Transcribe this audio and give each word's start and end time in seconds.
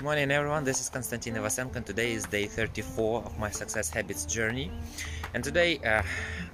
Good 0.00 0.06
morning 0.06 0.30
everyone, 0.30 0.64
this 0.64 0.80
is 0.80 0.88
Konstantin 0.88 1.34
Ivasenko 1.34 1.76
and 1.76 1.84
today 1.84 2.12
is 2.12 2.24
day 2.24 2.46
34 2.46 3.22
of 3.22 3.38
my 3.38 3.50
success 3.50 3.90
habits 3.90 4.24
journey. 4.24 4.72
And 5.34 5.44
today 5.44 5.76
uh, 5.80 6.02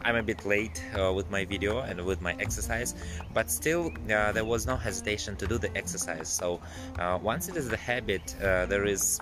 I'm 0.02 0.16
a 0.16 0.22
bit 0.24 0.44
late 0.44 0.82
uh, 0.98 1.12
with 1.12 1.30
my 1.30 1.44
video 1.44 1.78
and 1.78 2.04
with 2.04 2.20
my 2.20 2.34
exercise 2.40 2.96
but 3.32 3.48
still 3.48 3.92
uh, 4.10 4.32
there 4.32 4.44
was 4.44 4.66
no 4.66 4.74
hesitation 4.74 5.36
to 5.36 5.46
do 5.46 5.58
the 5.58 5.70
exercise. 5.76 6.28
So 6.28 6.60
uh, 6.98 7.20
once 7.22 7.48
it 7.48 7.56
is 7.56 7.68
the 7.68 7.76
habit 7.76 8.34
uh, 8.42 8.66
there 8.66 8.84
is 8.84 9.20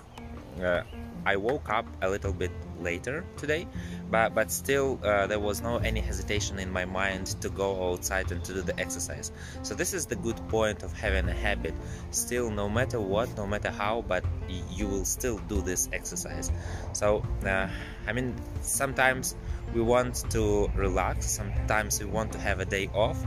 uh, 0.59 0.81
I 1.27 1.35
woke 1.35 1.69
up 1.69 1.85
a 2.01 2.09
little 2.09 2.33
bit 2.33 2.51
later 2.79 3.23
today 3.37 3.67
but 4.09 4.35
but 4.35 4.51
still 4.51 4.99
uh, 5.03 5.27
there 5.27 5.39
was 5.39 5.61
no 5.61 5.77
any 5.77 5.99
hesitation 5.99 6.59
in 6.59 6.71
my 6.71 6.85
mind 6.85 7.27
to 7.41 7.49
go 7.49 7.91
outside 7.91 8.31
and 8.31 8.43
to 8.43 8.53
do 8.53 8.61
the 8.61 8.79
exercise. 8.79 9.31
So 9.63 9.73
this 9.73 9.93
is 9.93 10.05
the 10.05 10.15
good 10.15 10.37
point 10.49 10.83
of 10.83 10.93
having 10.93 11.27
a 11.27 11.33
habit. 11.33 11.73
Still 12.11 12.49
no 12.51 12.69
matter 12.69 12.99
what 12.99 13.35
no 13.37 13.47
matter 13.47 13.71
how 13.71 14.03
but 14.07 14.23
you 14.71 14.87
will 14.87 15.05
still 15.05 15.39
do 15.49 15.61
this 15.61 15.89
exercise. 15.91 16.51
So 16.93 17.23
uh, 17.45 17.67
I 18.07 18.13
mean 18.13 18.35
sometimes 18.61 19.35
we 19.73 19.81
want 19.81 20.29
to 20.31 20.69
relax 20.75 21.25
sometimes 21.25 21.99
we 21.99 22.05
want 22.05 22.31
to 22.33 22.39
have 22.39 22.59
a 22.59 22.65
day 22.65 22.89
off 22.93 23.17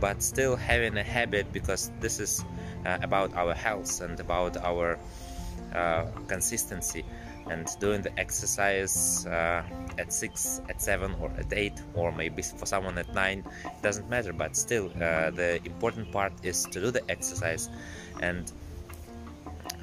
but 0.00 0.22
still 0.22 0.56
having 0.56 0.96
a 0.96 1.02
habit 1.02 1.52
because 1.52 1.90
this 2.00 2.20
is 2.20 2.44
uh, 2.86 2.98
about 3.02 3.34
our 3.34 3.54
health 3.54 4.00
and 4.00 4.18
about 4.20 4.56
our 4.56 4.98
uh, 5.74 6.06
consistency 6.28 7.04
and 7.48 7.68
doing 7.80 8.02
the 8.02 8.18
exercise 8.18 9.26
uh, 9.26 9.62
at 9.98 10.12
6 10.12 10.60
at 10.68 10.80
7 10.80 11.14
or 11.20 11.30
at 11.38 11.52
8 11.52 11.72
or 11.94 12.12
maybe 12.12 12.42
for 12.42 12.66
someone 12.66 12.96
at 12.98 13.12
9 13.14 13.44
doesn't 13.82 14.08
matter 14.08 14.32
but 14.32 14.56
still 14.56 14.90
uh, 14.96 15.30
the 15.30 15.60
important 15.64 16.10
part 16.12 16.32
is 16.42 16.64
to 16.66 16.80
do 16.80 16.90
the 16.90 17.02
exercise 17.10 17.68
and 18.20 18.52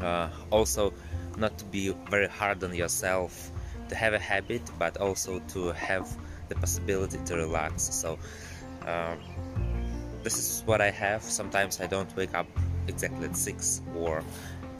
uh, 0.01 0.29
also 0.51 0.93
not 1.37 1.57
to 1.57 1.65
be 1.65 1.93
very 2.09 2.27
hard 2.27 2.63
on 2.63 2.73
yourself 2.73 3.51
to 3.89 3.95
have 3.95 4.13
a 4.13 4.19
habit 4.19 4.61
but 4.77 4.97
also 4.97 5.39
to 5.47 5.71
have 5.71 6.07
the 6.49 6.55
possibility 6.55 7.17
to 7.25 7.35
relax. 7.35 7.83
So 7.83 8.17
uh, 8.85 9.15
this 10.23 10.37
is 10.37 10.63
what 10.65 10.81
I 10.81 10.91
have. 10.91 11.23
Sometimes 11.23 11.81
I 11.81 11.87
don't 11.87 12.13
wake 12.15 12.33
up 12.33 12.47
exactly 12.87 13.27
at 13.27 13.35
6 13.35 13.81
or 13.95 14.23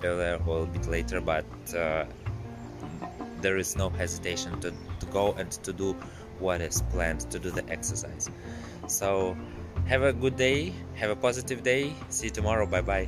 a 0.03 0.65
bit 0.71 0.87
later 0.87 1.21
but 1.21 1.45
uh, 1.75 2.05
there 3.41 3.57
is 3.57 3.75
no 3.75 3.89
hesitation 3.89 4.59
to, 4.61 4.71
to 4.99 5.05
go 5.11 5.33
and 5.33 5.51
to 5.51 5.73
do 5.73 5.93
what 6.39 6.61
is 6.61 6.81
planned 6.89 7.21
to 7.31 7.39
do 7.39 7.49
the 7.49 7.67
exercise. 7.69 8.29
So 8.87 9.35
have 9.85 10.03
a 10.03 10.13
good 10.13 10.35
day 10.35 10.73
have 10.95 11.09
a 11.09 11.15
positive 11.15 11.63
day 11.63 11.93
see 12.09 12.25
you 12.27 12.31
tomorrow 12.31 12.65
bye 12.65 12.81
bye 12.81 13.07